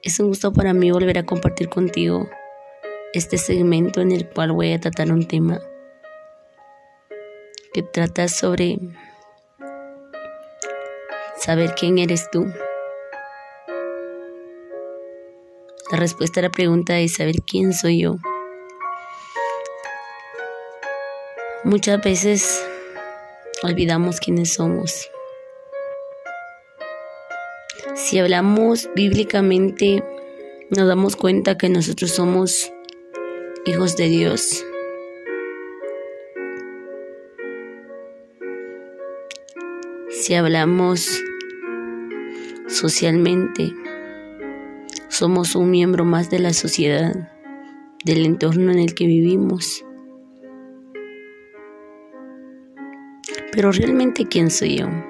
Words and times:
Es 0.00 0.20
un 0.20 0.28
gusto 0.28 0.52
para 0.52 0.72
mí 0.74 0.92
volver 0.92 1.18
a 1.18 1.26
compartir 1.26 1.68
contigo 1.68 2.28
este 3.12 3.36
segmento 3.36 4.00
en 4.00 4.12
el 4.12 4.28
cual 4.28 4.52
voy 4.52 4.72
a 4.72 4.78
tratar 4.78 5.10
un 5.10 5.26
tema 5.26 5.60
que 7.72 7.82
trata 7.82 8.28
sobre 8.28 8.78
saber 11.36 11.74
quién 11.74 11.98
eres 11.98 12.30
tú. 12.30 12.46
La 15.90 15.98
respuesta 15.98 16.38
a 16.38 16.44
la 16.44 16.50
pregunta 16.50 16.96
es 17.00 17.14
saber 17.16 17.42
quién 17.44 17.72
soy 17.72 18.02
yo. 18.02 18.18
Muchas 21.64 22.00
veces 22.04 22.64
olvidamos 23.64 24.20
quiénes 24.20 24.54
somos. 24.54 25.10
Si 27.98 28.16
hablamos 28.16 28.88
bíblicamente, 28.94 30.04
nos 30.70 30.86
damos 30.86 31.16
cuenta 31.16 31.58
que 31.58 31.68
nosotros 31.68 32.12
somos 32.12 32.72
hijos 33.66 33.96
de 33.96 34.08
Dios. 34.08 34.64
Si 40.10 40.32
hablamos 40.34 41.20
socialmente, 42.68 43.74
somos 45.08 45.56
un 45.56 45.68
miembro 45.68 46.04
más 46.04 46.30
de 46.30 46.38
la 46.38 46.52
sociedad, 46.52 47.32
del 48.04 48.24
entorno 48.24 48.70
en 48.70 48.78
el 48.78 48.94
que 48.94 49.06
vivimos. 49.06 49.84
Pero 53.50 53.72
realmente, 53.72 54.24
¿quién 54.24 54.52
soy 54.52 54.76
yo? 54.76 55.07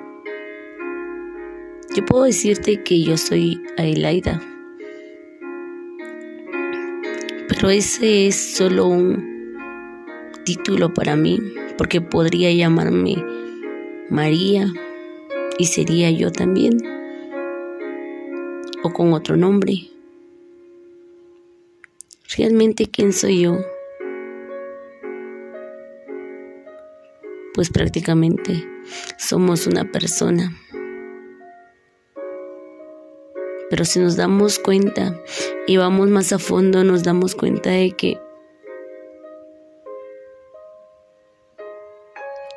Yo 1.98 2.04
puedo 2.04 2.26
decirte 2.26 2.80
que 2.84 3.02
yo 3.02 3.16
soy 3.16 3.60
Ailaida, 3.76 4.40
pero 7.48 7.70
ese 7.70 8.28
es 8.28 8.36
solo 8.36 8.86
un 8.86 9.56
título 10.44 10.94
para 10.94 11.16
mí, 11.16 11.40
porque 11.76 12.00
podría 12.00 12.52
llamarme 12.52 13.16
María 14.10 14.72
y 15.58 15.64
sería 15.64 16.08
yo 16.12 16.30
también, 16.30 16.78
o 18.84 18.92
con 18.92 19.12
otro 19.12 19.36
nombre. 19.36 19.88
¿Realmente 22.36 22.86
quién 22.86 23.12
soy 23.12 23.40
yo? 23.40 23.58
Pues 27.54 27.70
prácticamente 27.70 28.64
somos 29.18 29.66
una 29.66 29.90
persona. 29.90 30.52
Pero 33.70 33.84
si 33.84 34.00
nos 34.00 34.16
damos 34.16 34.58
cuenta 34.58 35.14
y 35.66 35.76
vamos 35.76 36.08
más 36.08 36.32
a 36.32 36.38
fondo, 36.38 36.84
nos 36.84 37.02
damos 37.02 37.34
cuenta 37.34 37.70
de 37.70 37.92
que 37.92 38.18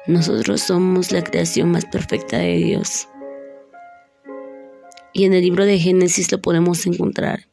nosotros 0.08 0.62
somos 0.62 1.12
la 1.12 1.24
creación 1.24 1.72
más 1.72 1.86
perfecta 1.86 2.38
de 2.38 2.56
Dios. 2.56 3.08
Y 5.14 5.26
en 5.26 5.34
el 5.34 5.42
libro 5.42 5.66
de 5.66 5.78
Génesis 5.78 6.32
lo 6.32 6.42
podemos 6.42 6.86
encontrar. 6.86 7.48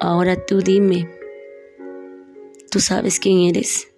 Ahora 0.00 0.34
tú 0.34 0.58
dime, 0.58 1.08
¿tú 2.70 2.80
sabes 2.80 3.20
quién 3.20 3.42
eres? 3.42 3.91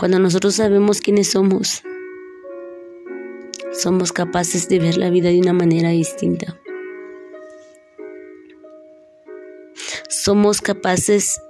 Cuando 0.00 0.18
nosotros 0.18 0.54
sabemos 0.54 1.02
quiénes 1.02 1.32
somos, 1.32 1.82
somos 3.70 4.14
capaces 4.14 4.66
de 4.66 4.78
ver 4.78 4.96
la 4.96 5.10
vida 5.10 5.28
de 5.28 5.38
una 5.38 5.52
manera 5.52 5.90
distinta. 5.90 6.58
Somos 10.08 10.62
capaces 10.62 11.42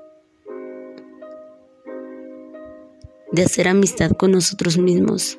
de 3.30 3.44
hacer 3.44 3.68
amistad 3.68 4.10
con 4.18 4.32
nosotros 4.32 4.78
mismos. 4.78 5.38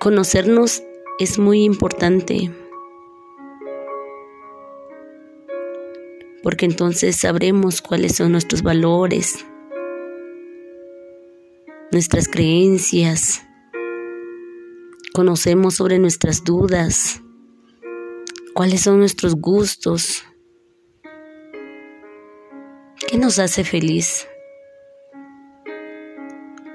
Conocernos 0.00 0.82
es 1.18 1.38
muy 1.38 1.64
importante. 1.64 2.50
Porque 6.42 6.66
entonces 6.66 7.16
sabremos 7.16 7.80
cuáles 7.80 8.16
son 8.16 8.32
nuestros 8.32 8.62
valores, 8.62 9.44
nuestras 11.92 12.28
creencias, 12.28 13.42
conocemos 15.12 15.74
sobre 15.74 15.98
nuestras 15.98 16.42
dudas, 16.42 17.22
cuáles 18.54 18.80
son 18.80 18.98
nuestros 18.98 19.34
gustos, 19.36 20.24
qué 23.06 23.18
nos 23.18 23.38
hace 23.38 23.62
feliz. 23.62 24.26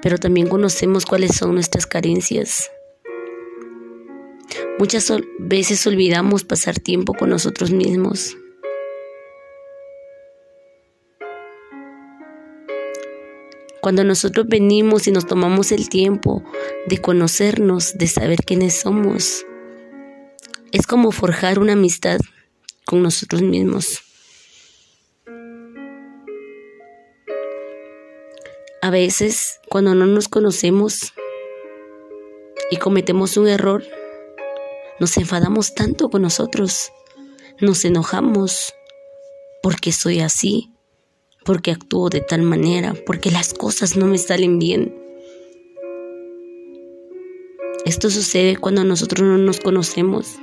Pero 0.00 0.16
también 0.18 0.48
conocemos 0.48 1.04
cuáles 1.04 1.34
son 1.36 1.54
nuestras 1.54 1.84
carencias. 1.84 2.70
Muchas 4.78 5.12
veces 5.40 5.84
olvidamos 5.88 6.44
pasar 6.44 6.78
tiempo 6.78 7.12
con 7.12 7.30
nosotros 7.30 7.72
mismos. 7.72 8.36
Cuando 13.80 14.02
nosotros 14.02 14.46
venimos 14.48 15.06
y 15.06 15.12
nos 15.12 15.26
tomamos 15.26 15.70
el 15.70 15.88
tiempo 15.88 16.42
de 16.86 16.98
conocernos, 16.98 17.96
de 17.96 18.08
saber 18.08 18.44
quiénes 18.44 18.80
somos, 18.80 19.46
es 20.72 20.86
como 20.86 21.12
forjar 21.12 21.58
una 21.58 21.74
amistad 21.74 22.18
con 22.84 23.02
nosotros 23.02 23.42
mismos. 23.42 24.02
A 28.82 28.90
veces, 28.90 29.60
cuando 29.68 29.94
no 29.94 30.06
nos 30.06 30.28
conocemos 30.28 31.12
y 32.70 32.76
cometemos 32.78 33.36
un 33.36 33.48
error, 33.48 33.84
nos 34.98 35.16
enfadamos 35.16 35.74
tanto 35.74 36.10
con 36.10 36.22
nosotros, 36.22 36.90
nos 37.60 37.84
enojamos 37.84 38.74
porque 39.62 39.92
soy 39.92 40.20
así, 40.20 40.72
porque 41.44 41.70
actúo 41.70 42.10
de 42.10 42.20
tal 42.20 42.42
manera, 42.42 42.94
porque 43.06 43.30
las 43.30 43.54
cosas 43.54 43.96
no 43.96 44.06
me 44.06 44.18
salen 44.18 44.58
bien. 44.58 44.94
Esto 47.84 48.10
sucede 48.10 48.56
cuando 48.56 48.84
nosotros 48.84 49.22
no 49.26 49.38
nos 49.38 49.60
conocemos, 49.60 50.36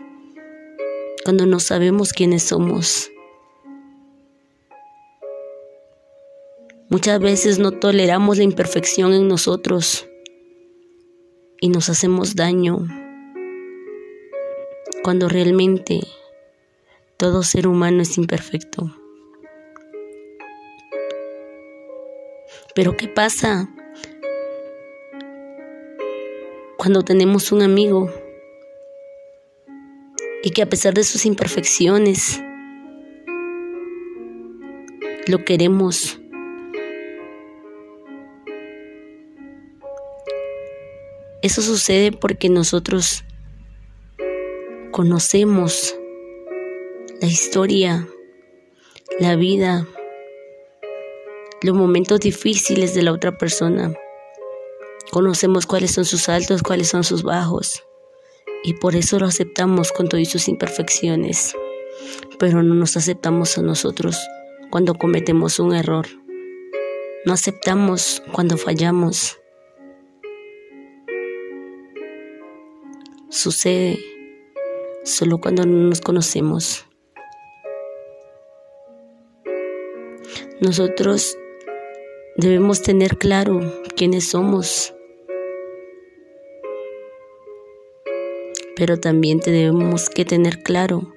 cuando 1.23 1.45
no 1.45 1.59
sabemos 1.59 2.11
quiénes 2.11 2.43
somos. 2.43 3.11
Muchas 6.89 7.19
veces 7.19 7.59
no 7.59 7.71
toleramos 7.71 8.37
la 8.37 8.43
imperfección 8.43 9.13
en 9.13 9.27
nosotros 9.27 10.07
y 11.59 11.69
nos 11.69 11.89
hacemos 11.89 12.35
daño 12.35 12.87
cuando 15.03 15.29
realmente 15.29 16.01
todo 17.17 17.43
ser 17.43 17.67
humano 17.67 18.01
es 18.01 18.17
imperfecto. 18.17 19.04
Pero 22.75 22.97
¿qué 22.97 23.07
pasa 23.07 23.69
cuando 26.77 27.03
tenemos 27.03 27.53
un 27.53 27.61
amigo 27.61 28.11
y 30.43 30.49
que 30.49 30.61
a 30.61 30.65
pesar 30.65 30.93
de 30.93 31.05
sus 31.05 31.25
imperfecciones 31.25 32.41
lo 35.25 35.45
queremos? 35.45 36.19
Eso 41.41 41.61
sucede 41.61 42.11
porque 42.11 42.49
nosotros 42.49 43.23
conocemos 44.91 45.95
la 47.21 47.27
historia, 47.27 48.05
la 49.17 49.37
vida, 49.37 49.87
los 51.65 51.75
momentos 51.75 52.19
difíciles 52.19 52.93
de 52.93 53.01
la 53.01 53.11
otra 53.11 53.37
persona. 53.37 53.91
Conocemos 55.11 55.65
cuáles 55.65 55.91
son 55.91 56.05
sus 56.05 56.29
altos, 56.29 56.61
cuáles 56.61 56.89
son 56.89 57.03
sus 57.03 57.23
bajos. 57.23 57.83
Y 58.63 58.75
por 58.75 58.95
eso 58.95 59.19
lo 59.19 59.25
aceptamos 59.25 59.91
con 59.91 60.07
todas 60.07 60.29
sus 60.29 60.47
imperfecciones. 60.47 61.55
Pero 62.37 62.61
no 62.61 62.75
nos 62.75 62.97
aceptamos 62.97 63.57
a 63.57 63.63
nosotros 63.63 64.17
cuando 64.69 64.93
cometemos 64.93 65.59
un 65.59 65.73
error. 65.73 66.05
No 67.25 67.33
aceptamos 67.33 68.21
cuando 68.31 68.57
fallamos. 68.57 69.39
Sucede 73.29 73.97
solo 75.03 75.39
cuando 75.39 75.65
no 75.65 75.89
nos 75.89 76.01
conocemos. 76.01 76.85
Nosotros 80.61 81.37
debemos 82.37 82.81
tener 82.81 83.17
claro 83.17 83.59
quiénes 83.95 84.29
somos, 84.29 84.93
pero 88.75 88.99
también 88.99 89.39
tenemos 89.39 90.09
que 90.09 90.25
tener 90.25 90.61
claro 90.61 91.13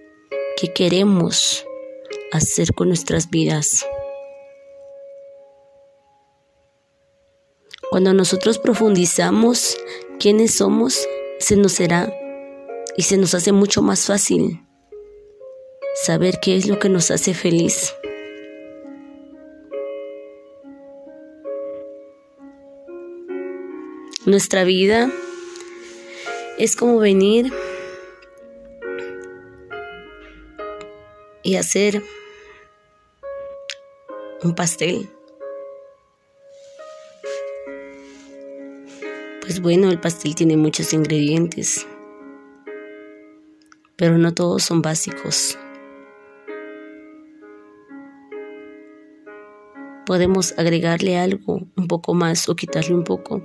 qué 0.56 0.73
queremos 0.73 1.67
hacer 2.32 2.73
con 2.75 2.88
nuestras 2.88 3.31
vidas. 3.31 3.85
Cuando 7.91 8.12
nosotros 8.12 8.59
profundizamos 8.59 9.76
quiénes 10.20 10.55
somos, 10.55 11.09
se 11.38 11.56
nos 11.56 11.73
será 11.73 12.12
y 12.97 13.03
se 13.03 13.17
nos 13.17 13.35
hace 13.35 13.53
mucho 13.53 13.81
más 13.82 14.06
fácil 14.06 14.61
saber 16.05 16.38
qué 16.41 16.56
es 16.56 16.67
lo 16.67 16.79
que 16.79 16.88
nos 16.88 17.11
hace 17.11 17.35
feliz. 17.35 17.94
Nuestra 24.28 24.64
vida 24.64 25.10
es 26.58 26.76
como 26.76 26.98
venir 26.98 27.50
y 31.42 31.56
hacer 31.56 32.02
un 34.42 34.54
pastel. 34.54 35.08
Pues 39.40 39.62
bueno, 39.62 39.88
el 39.88 39.98
pastel 39.98 40.34
tiene 40.34 40.58
muchos 40.58 40.92
ingredientes, 40.92 41.86
pero 43.96 44.19
no 44.19 44.34
todos 44.34 44.62
son 44.62 44.82
básicos. 44.82 45.58
Podemos 50.04 50.52
agregarle 50.58 51.16
algo, 51.16 51.62
un 51.78 51.88
poco 51.88 52.12
más 52.12 52.50
o 52.50 52.56
quitarle 52.56 52.94
un 52.94 53.04
poco. 53.04 53.42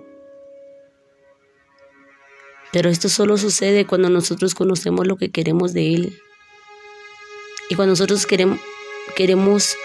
Pero 2.74 2.90
esto 2.90 3.08
solo 3.08 3.38
sucede 3.38 3.86
cuando 3.86 4.10
nosotros 4.10 4.56
conocemos 4.56 5.06
lo 5.06 5.16
que 5.16 5.30
queremos 5.30 5.74
de 5.74 5.94
Él. 5.94 6.20
Y 7.70 7.76
cuando 7.76 7.92
nosotros 7.92 8.26
queremos, 8.26 8.60
queremos 9.16 9.78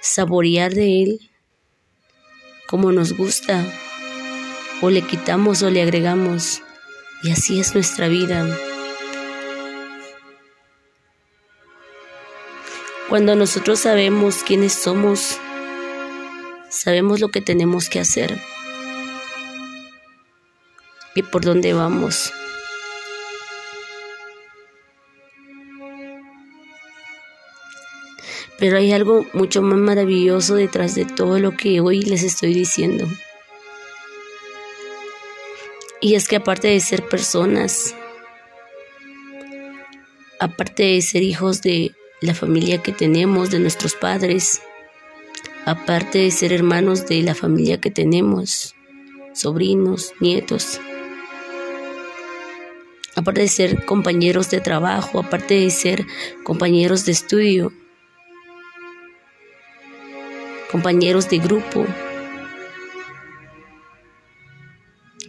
saborear 0.00 0.72
de 0.72 1.02
Él 1.02 1.30
como 2.66 2.92
nos 2.92 3.12
gusta, 3.12 3.64
o 4.80 4.88
le 4.88 5.02
quitamos 5.02 5.62
o 5.62 5.70
le 5.70 5.82
agregamos. 5.82 6.62
Y 7.22 7.30
así 7.30 7.60
es 7.60 7.74
nuestra 7.74 8.08
vida. 8.08 8.46
Cuando 13.10 13.34
nosotros 13.36 13.80
sabemos 13.80 14.42
quiénes 14.44 14.72
somos, 14.72 15.38
sabemos 16.70 17.20
lo 17.20 17.28
que 17.28 17.42
tenemos 17.42 17.90
que 17.90 18.00
hacer 18.00 18.38
por 21.22 21.44
dónde 21.44 21.72
vamos. 21.72 22.32
Pero 28.58 28.76
hay 28.76 28.92
algo 28.92 29.24
mucho 29.32 29.62
más 29.62 29.78
maravilloso 29.78 30.56
detrás 30.56 30.94
de 30.94 31.04
todo 31.04 31.38
lo 31.38 31.56
que 31.56 31.80
hoy 31.80 32.02
les 32.02 32.24
estoy 32.24 32.54
diciendo. 32.54 33.06
Y 36.00 36.14
es 36.14 36.28
que 36.28 36.36
aparte 36.36 36.68
de 36.68 36.80
ser 36.80 37.08
personas, 37.08 37.94
aparte 40.40 40.82
de 40.84 41.02
ser 41.02 41.22
hijos 41.22 41.62
de 41.62 41.92
la 42.20 42.34
familia 42.34 42.82
que 42.82 42.92
tenemos, 42.92 43.50
de 43.50 43.60
nuestros 43.60 43.94
padres, 43.94 44.60
aparte 45.66 46.18
de 46.18 46.30
ser 46.30 46.52
hermanos 46.52 47.06
de 47.06 47.22
la 47.22 47.34
familia 47.34 47.80
que 47.80 47.90
tenemos, 47.90 48.74
sobrinos, 49.34 50.12
nietos, 50.20 50.80
aparte 53.18 53.40
de 53.40 53.48
ser 53.48 53.84
compañeros 53.84 54.48
de 54.48 54.60
trabajo, 54.60 55.18
aparte 55.18 55.54
de 55.54 55.70
ser 55.70 56.06
compañeros 56.44 57.04
de 57.04 57.10
estudio, 57.10 57.72
compañeros 60.70 61.28
de 61.28 61.38
grupo, 61.38 61.84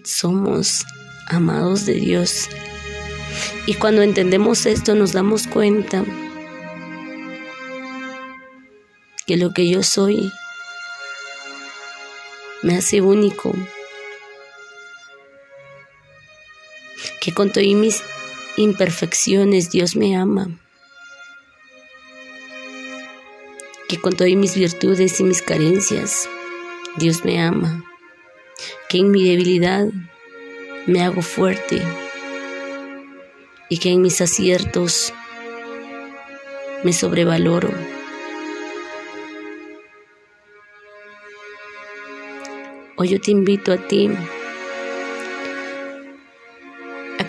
somos 0.04 0.86
amados 1.28 1.88
de 1.88 1.96
Dios. 1.96 2.48
Y 3.66 3.74
cuando 3.74 4.04
entendemos 4.04 4.68
esto 4.68 4.94
nos 4.94 5.12
damos 5.12 5.48
cuenta 5.48 6.06
que 9.26 9.36
lo 9.36 9.52
que 9.52 9.68
yo 9.68 9.82
soy 9.82 10.32
me 12.62 12.78
hace 12.78 13.02
único. 13.02 13.56
Que 17.22 17.34
con 17.34 17.52
todas 17.52 17.68
mis 17.68 18.04
imperfecciones 18.58 19.72
Dios 19.72 19.96
me 19.96 20.16
ama. 20.16 20.50
Que 23.88 23.98
con 23.98 24.16
todas 24.16 24.34
mis 24.34 24.56
virtudes 24.56 25.20
y 25.20 25.24
mis 25.24 25.42
carencias 25.42 26.30
Dios 26.98 27.26
me 27.26 27.42
ama 27.42 27.84
que 28.90 28.98
en 28.98 29.12
mi 29.12 29.24
debilidad 29.24 29.88
me 30.88 31.04
hago 31.04 31.22
fuerte 31.22 31.80
y 33.70 33.78
que 33.78 33.92
en 33.92 34.02
mis 34.02 34.20
aciertos 34.20 35.14
me 36.84 36.92
sobrevaloro. 36.92 37.70
Hoy 42.98 43.10
yo 43.10 43.22
te 43.22 43.30
invito 43.30 43.72
a 43.72 43.78
ti 43.78 44.10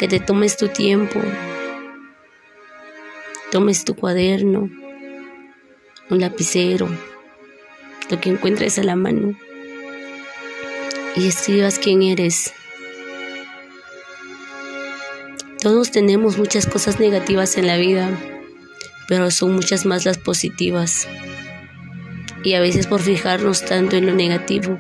que 0.01 0.09
te 0.09 0.19
tomes 0.19 0.57
tu 0.57 0.69
tiempo, 0.69 1.21
tomes 3.53 3.85
tu 3.85 3.95
cuaderno, 3.95 4.71
un 6.09 6.21
lapicero, 6.21 6.89
lo 8.09 8.19
que 8.19 8.31
encuentres 8.31 8.79
a 8.79 8.83
la 8.83 8.97
mano 8.97 9.39
y 11.17 11.29
escribas 11.29 11.79
quién 11.79 12.01
eres. 12.01 12.55
Todos 15.61 15.91
tenemos 15.91 16.39
muchas 16.39 16.65
cosas 16.65 16.99
negativas 16.99 17.59
en 17.59 17.67
la 17.67 17.77
vida, 17.77 18.09
pero 19.07 19.31
son 19.31 19.55
muchas 19.55 19.85
más 19.85 20.07
las 20.07 20.17
positivas. 20.17 21.09
Y 22.43 22.55
a 22.55 22.61
veces 22.61 22.87
por 22.87 23.03
fijarnos 23.03 23.67
tanto 23.67 23.97
en 23.97 24.07
lo 24.07 24.15
negativo, 24.15 24.79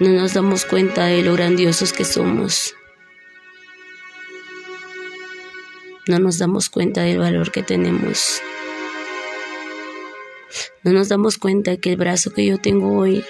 no 0.00 0.10
nos 0.10 0.34
damos 0.34 0.66
cuenta 0.66 1.06
de 1.06 1.22
lo 1.22 1.32
grandiosos 1.32 1.94
que 1.94 2.04
somos. 2.04 2.74
No 6.06 6.18
nos 6.18 6.38
damos 6.38 6.68
cuenta 6.68 7.02
del 7.02 7.18
valor 7.18 7.50
que 7.50 7.62
tenemos. 7.62 8.42
No 10.82 10.92
nos 10.92 11.08
damos 11.08 11.38
cuenta 11.38 11.76
que 11.78 11.90
el 11.90 11.96
brazo 11.96 12.30
que 12.30 12.44
yo 12.44 12.58
tengo 12.58 12.98
hoy 12.98 13.24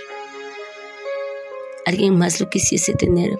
alguien 1.85 2.19
más 2.19 2.41
lo 2.41 2.49
quisiese 2.49 2.95
tener. 2.95 3.39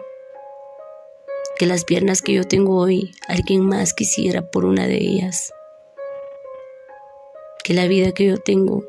Que 1.57 1.67
las 1.67 1.85
piernas 1.85 2.23
que 2.23 2.33
yo 2.33 2.45
tengo 2.45 2.77
hoy, 2.77 3.15
alguien 3.29 3.65
más 3.65 3.95
quisiera 3.95 4.51
por 4.51 4.65
una 4.65 4.87
de 4.87 4.97
ellas. 4.97 5.53
Que 7.63 7.75
la 7.75 7.87
vida 7.87 8.13
que 8.13 8.27
yo 8.27 8.37
tengo, 8.39 8.85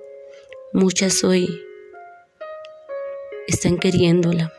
muchas 0.73 1.23
hoy 1.23 1.47
están 3.47 3.77
queriéndola. 3.77 4.51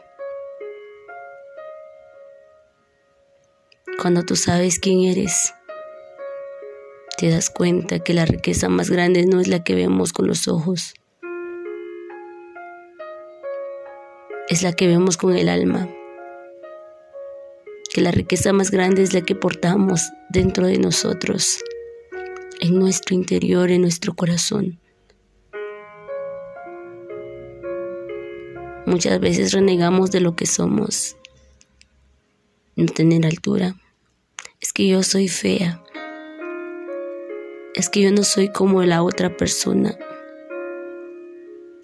Cuando 4.01 4.23
tú 4.25 4.37
sabes 4.37 4.79
quién 4.79 5.03
eres, 5.03 5.53
te 7.17 7.31
das 7.31 7.49
cuenta 7.51 8.01
que 8.01 8.13
la 8.13 8.27
riqueza 8.27 8.69
más 8.69 8.91
grande 8.91 9.25
no 9.25 9.41
es 9.41 9.49
la 9.49 9.65
que 9.65 9.75
vemos 9.75 10.13
con 10.13 10.27
los 10.27 10.49
ojos, 10.49 10.95
es 14.49 14.63
la 14.63 14.73
que 14.73 14.87
vemos 14.87 15.17
con 15.17 15.35
el 15.37 15.49
alma. 15.49 15.89
Que 17.93 18.03
la 18.03 18.11
riqueza 18.11 18.53
más 18.53 18.71
grande 18.71 19.03
es 19.03 19.15
la 19.15 19.23
que 19.23 19.35
portamos 19.35 20.03
dentro 20.29 20.67
de 20.67 20.79
nosotros, 20.79 21.61
en 22.61 22.79
nuestro 22.79 23.15
interior, 23.15 23.71
en 23.71 23.81
nuestro 23.81 24.15
corazón. 24.15 24.79
Muchas 28.85 29.19
veces 29.19 29.53
renegamos 29.53 30.11
de 30.11 30.21
lo 30.21 30.37
que 30.37 30.47
somos. 30.47 31.17
No 32.77 32.87
tener 32.87 33.25
altura. 33.25 33.75
Es 34.61 34.73
que 34.73 34.87
yo 34.87 35.03
soy 35.03 35.29
fea. 35.29 35.83
Es 37.77 37.91
que 37.91 38.01
yo 38.01 38.11
no 38.11 38.25
soy 38.25 38.49
como 38.49 38.83
la 38.85 39.03
otra 39.03 39.37
persona. 39.37 39.99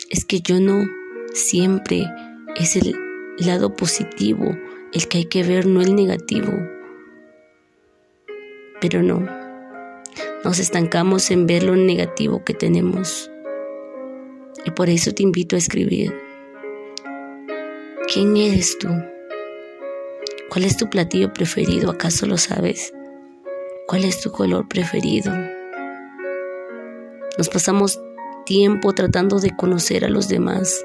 Es 0.08 0.24
que 0.24 0.40
yo 0.40 0.58
no 0.58 0.86
siempre 1.34 2.06
es 2.56 2.76
el 2.76 2.96
lado 3.36 3.76
positivo 3.76 4.56
el 4.94 5.06
que 5.06 5.18
hay 5.18 5.24
que 5.26 5.42
ver, 5.42 5.66
no 5.66 5.82
el 5.82 5.94
negativo. 5.94 6.50
Pero 8.80 9.02
no, 9.02 9.20
nos 10.42 10.58
estancamos 10.60 11.30
en 11.30 11.46
ver 11.46 11.62
lo 11.62 11.76
negativo 11.76 12.42
que 12.42 12.54
tenemos. 12.54 13.30
Y 14.64 14.70
por 14.70 14.88
eso 14.88 15.12
te 15.12 15.22
invito 15.22 15.56
a 15.56 15.58
escribir. 15.58 16.14
¿Quién 18.10 18.34
eres 18.38 18.78
tú? 18.78 18.88
¿Cuál 20.48 20.64
es 20.64 20.78
tu 20.78 20.88
platillo 20.88 21.34
preferido? 21.34 21.90
¿Acaso 21.90 22.24
lo 22.24 22.38
sabes? 22.38 22.94
¿Cuál 23.86 24.06
es 24.06 24.22
tu 24.22 24.30
color 24.30 24.66
preferido? 24.68 25.51
Nos 27.38 27.48
pasamos 27.48 27.98
tiempo 28.44 28.92
tratando 28.92 29.38
de 29.38 29.56
conocer 29.56 30.04
a 30.04 30.10
los 30.10 30.28
demás, 30.28 30.84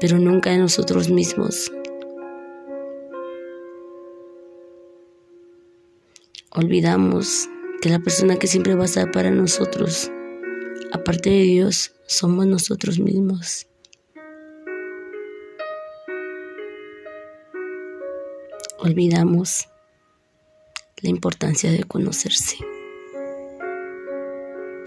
pero 0.00 0.18
nunca 0.18 0.50
a 0.50 0.58
nosotros 0.58 1.08
mismos. 1.08 1.70
Olvidamos 6.50 7.48
que 7.80 7.90
la 7.90 8.00
persona 8.00 8.36
que 8.36 8.48
siempre 8.48 8.74
va 8.74 8.82
a 8.82 8.86
estar 8.86 9.12
para 9.12 9.30
nosotros, 9.30 10.10
aparte 10.92 11.30
de 11.30 11.42
Dios, 11.42 11.94
somos 12.06 12.46
nosotros 12.46 12.98
mismos. 12.98 13.68
Olvidamos 18.78 19.68
la 21.02 21.08
importancia 21.08 21.70
de 21.70 21.84
conocerse. 21.84 22.71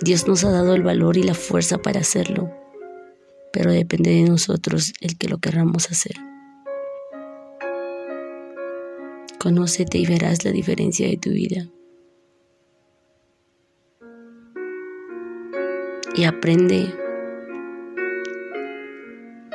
Dios 0.01 0.27
nos 0.27 0.43
ha 0.43 0.51
dado 0.51 0.75
el 0.75 0.83
valor 0.83 1.15
y 1.15 1.23
la 1.23 1.33
fuerza 1.33 1.77
para 1.77 2.01
hacerlo, 2.01 2.51
pero 3.53 3.71
depende 3.71 4.09
de 4.09 4.23
nosotros 4.23 4.91
el 4.99 5.17
que 5.17 5.29
lo 5.29 5.37
querramos 5.37 5.89
hacer. 5.89 6.15
Conócete 9.39 9.97
y 9.97 10.05
verás 10.05 10.43
la 10.43 10.51
diferencia 10.51 11.07
de 11.07 11.15
tu 11.15 11.29
vida. 11.29 11.69
Y 16.13 16.25
aprende 16.25 16.93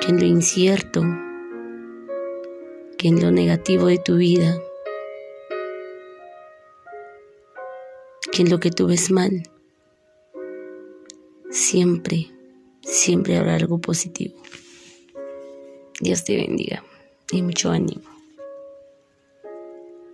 que 0.01 0.09
en 0.09 0.21
lo 0.21 0.25
incierto, 0.25 1.03
que 2.97 3.09
en 3.09 3.21
lo 3.21 3.31
negativo 3.31 3.89
de 3.89 3.99
tu 3.99 4.17
vida, 4.17 4.57
que 8.33 8.41
en 8.41 8.51
lo 8.51 8.59
que 8.59 8.71
tú 8.71 8.87
ves 8.87 9.11
mal, 9.11 9.50
siempre, 11.51 12.31
siempre 12.83 13.37
habrá 13.37 13.57
algo 13.57 13.81
positivo. 13.81 14.35
Dios 16.01 16.25
te 16.25 16.37
bendiga 16.37 16.83
y 17.31 17.43
mucho 17.43 17.71
ánimo. 17.71 18.20